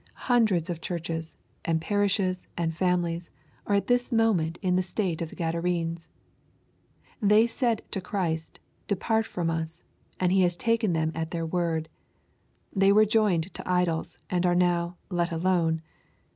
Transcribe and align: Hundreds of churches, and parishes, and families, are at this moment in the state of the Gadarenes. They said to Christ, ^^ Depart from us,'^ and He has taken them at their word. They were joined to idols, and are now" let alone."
Hundreds 0.25 0.67
of 0.67 0.81
churches, 0.81 1.37
and 1.63 1.79
parishes, 1.79 2.47
and 2.57 2.73
families, 2.75 3.29
are 3.67 3.75
at 3.75 3.85
this 3.85 4.11
moment 4.11 4.57
in 4.63 4.75
the 4.75 4.81
state 4.81 5.21
of 5.21 5.29
the 5.29 5.35
Gadarenes. 5.35 6.09
They 7.21 7.45
said 7.45 7.83
to 7.91 8.01
Christ, 8.01 8.59
^^ 8.85 8.87
Depart 8.87 9.27
from 9.27 9.51
us,'^ 9.51 9.83
and 10.19 10.31
He 10.31 10.41
has 10.41 10.55
taken 10.55 10.93
them 10.93 11.11
at 11.13 11.29
their 11.29 11.45
word. 11.45 11.87
They 12.75 12.91
were 12.91 13.05
joined 13.05 13.53
to 13.53 13.71
idols, 13.71 14.17
and 14.27 14.43
are 14.43 14.55
now" 14.55 14.97
let 15.11 15.31
alone." 15.31 15.83